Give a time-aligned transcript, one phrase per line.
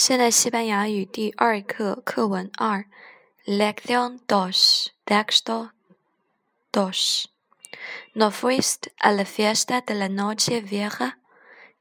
[0.00, 2.86] 现在西班牙语第二课课文二
[3.44, 5.72] ，Lección dos，Texto
[6.72, 7.26] dos。
[8.14, 11.16] No fuiste a la fiesta de la noche vieja？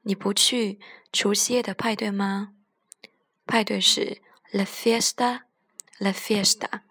[0.02, 0.82] 你不去
[1.14, 2.52] 除夕夜的派对吗？
[3.46, 6.82] 派对是 la fiesta，la fiesta。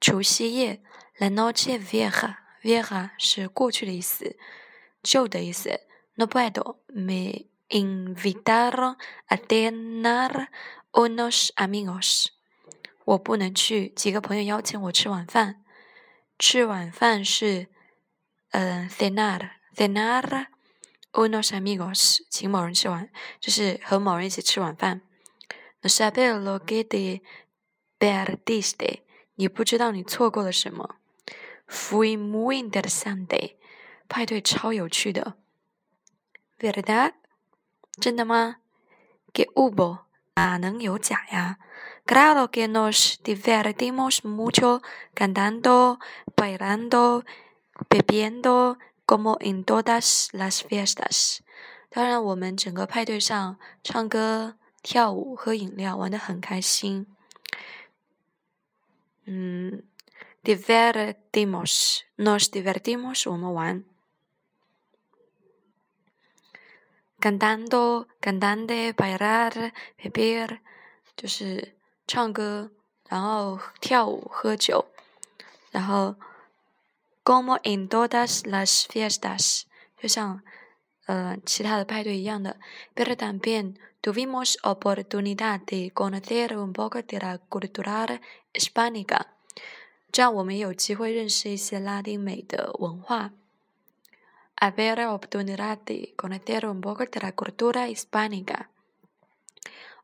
[0.00, 0.82] 除夕夜
[1.18, 4.38] ，la noche vieja，vieja 是过去的意思，
[5.02, 5.82] 旧的意思。
[6.14, 8.96] No puedo me invitaron
[9.26, 10.48] a cenar
[10.92, 12.26] unos amigos。
[13.04, 15.64] 我不能去，几个朋友邀请我吃晚饭。
[16.38, 17.68] 吃晚饭是，
[18.50, 20.46] 呃，cenar，cenar
[21.12, 23.10] unos amigos，请某人吃晚，
[23.40, 25.02] 就是和某人一起吃晚饭。
[25.82, 27.22] No sabes lo que te
[27.98, 29.02] perdiste，
[29.36, 30.96] 你不知道你错过了什么。
[31.68, 33.56] Fue muy interesante，
[34.08, 35.36] 派对超有趣的。
[36.58, 37.12] Verdad。
[37.98, 38.56] 真的吗
[39.32, 40.00] ？Que hubo
[40.34, 41.58] 哪能有假呀
[42.06, 44.82] ？Claro que nos divertimos mucho
[45.14, 45.98] cantando,
[46.36, 47.24] bailando,
[47.88, 51.40] bebiendo, como en todas las fiestas。
[51.90, 57.06] 当然，我们整个派对上唱歌、跳舞、喝饮料，玩得很开心。
[59.24, 59.82] 嗯
[60.44, 63.84] ，divertimos，nos divertimos，我们玩。
[67.20, 70.58] Cantando, cantante, bailar, beber，
[71.16, 71.74] 就是
[72.06, 72.70] 唱歌，
[73.08, 74.86] 然后跳舞、喝酒，
[75.70, 76.16] 然后
[77.24, 79.62] como en todas las fiestas，
[80.00, 80.42] 就像
[81.06, 82.56] 呃其他的派对一样的。
[82.94, 88.20] Pero también tuvimos oportunidad de conocer un poco de la cultura
[88.52, 89.26] hispánica，
[90.12, 93.32] 这样我们有机会认识一些拉丁美的文化。
[94.55, 98.69] haber oportunidad de conocer un poco de la cultura hispánica.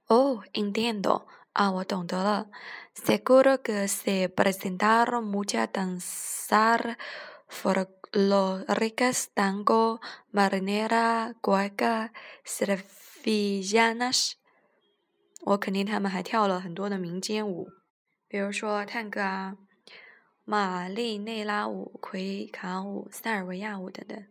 [0.07, 1.27] Oh, entiendo.
[1.53, 1.73] Ah,
[2.93, 6.97] Seguro que se presentaron muchas danzas
[7.47, 9.99] folclóricas, tango,
[10.31, 12.11] marinera, cueca,
[12.43, 14.37] sevillanas.
[15.41, 17.69] 我肯定他们还跳了很多的民间舞，
[18.27, 19.55] 比如说探戈啊、
[20.43, 24.25] 马利内拉舞、魁卡舞、塞尔维亚舞等等。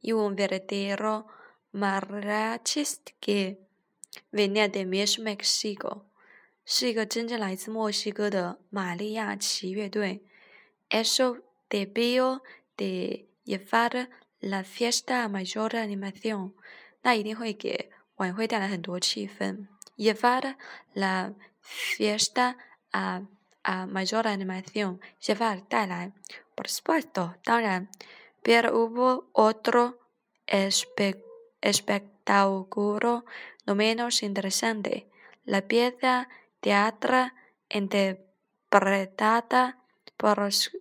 [0.00, 1.26] Y un verdadero
[1.72, 3.58] mariachis que
[4.30, 6.04] venía de México，
[6.64, 10.22] 是一个真正来自墨西哥的玛利亚奇乐队。
[10.88, 12.42] Eso debió
[12.76, 14.08] de llevar
[14.40, 16.52] la fiesta a mayor animación，
[17.02, 19.66] 那一定会给晚会带来很多气氛。
[19.96, 20.56] Llevar
[20.94, 22.56] la fiesta
[22.92, 23.26] a
[23.62, 26.12] a mayor animación，llevar 带来
[26.54, 27.88] ，por supuesto，当然。
[28.45, 29.99] pero hubo otro
[31.61, 33.23] espectáculo
[33.65, 35.07] no menos interesante,
[35.45, 36.27] la pieza
[36.59, 37.33] teatral
[37.69, 39.77] interpretada
[40.17, 40.71] por los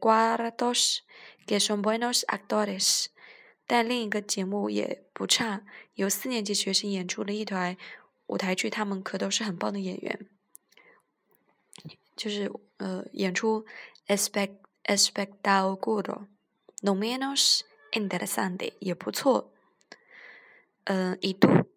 [0.00, 1.06] cuartos,
[1.46, 3.10] que son buenos actores.
[3.66, 5.64] 但另一个节目也不差，
[5.94, 7.78] 由四年级学生演出的一台
[8.26, 10.28] 舞台剧，他们可都是很棒的演员。
[12.14, 13.64] 就是呃，演出
[14.06, 16.26] espectáculo。
[16.82, 19.52] no menos interesante 也不错。
[20.84, 21.68] 嗯，y tú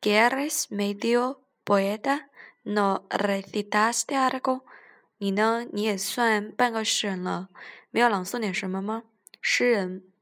[0.00, 2.30] que eres medio poeta
[2.64, 4.64] no recitaste algo？
[5.18, 5.66] 你呢？
[5.72, 7.48] 你也算半个诗人了，
[7.90, 9.04] 没有朗诵点什么吗？
[9.40, 10.12] 诗人，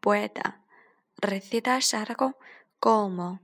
[0.00, 2.34] poeta。¿Recitas algo?
[2.80, 3.40] ¿Cómo?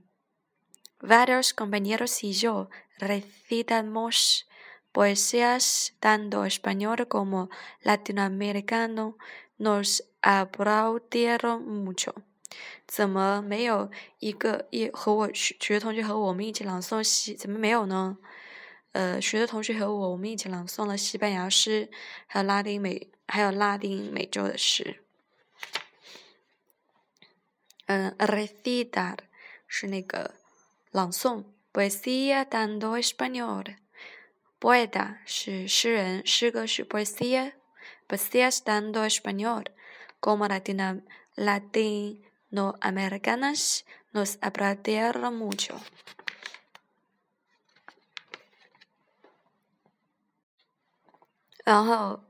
[0.99, 4.45] Varios compañeros y yo recitamos
[4.93, 7.49] poesías tanto español como
[7.83, 9.17] latinoamericano.
[9.57, 12.13] Nos aplaudieron mucho。
[12.87, 17.35] 怎么没有一个一和我学学的同学和我们一起朗诵西？
[17.35, 18.17] 怎么没有呢？
[18.93, 21.91] 呃，学的同学和我我们一起朗诵了西班牙诗，
[22.25, 25.03] 还有拉丁美，还有拉丁美洲的诗。
[27.85, 29.17] 嗯，recitar
[29.67, 30.35] 是那个
[30.91, 33.75] 朗诵，poesía tanto español。
[34.64, 37.52] Poeta 是诗人，诗歌是 poesía。
[38.08, 39.64] poesía tanto español。
[40.20, 41.02] como la ti na
[41.36, 43.84] latinoamericanas
[44.14, 45.78] nos aplaudieron mucho.
[51.66, 52.24] 然后，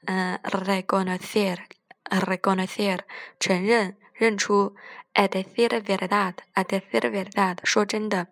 [0.06, 2.98] 嗯，reconocer，reconocer，
[3.38, 4.74] 承认、认出
[5.12, 8.26] ，a decir verdad，a decir verdad，说真的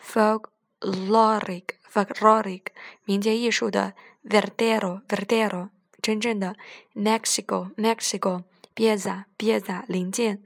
[0.01, 1.65] Folkloric。
[1.93, 2.69] folkloric
[3.05, 3.93] 民间艺术的
[4.25, 5.69] verdadero verdadero
[6.01, 6.57] 真正的
[6.95, 8.45] Mexico Mexico
[8.75, 10.43] pieza pieza 零件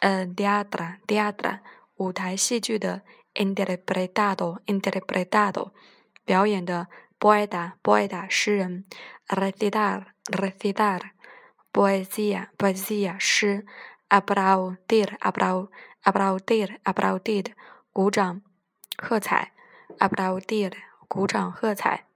[0.00, 1.58] 呃 teatro teatro
[1.96, 3.02] 舞台戏剧的
[3.34, 5.72] interpretado interpretado
[6.24, 8.84] 表演的 poeta poeta 诗人
[9.28, 11.12] recitar recitar
[11.72, 13.64] poesía poesía 诗
[14.08, 17.54] aplaudir aplaudir aplaudir
[17.92, 18.42] 鼓掌
[18.96, 19.52] 喝彩
[19.98, 20.72] aplaudir，
[21.08, 22.07] 鼓掌喝彩。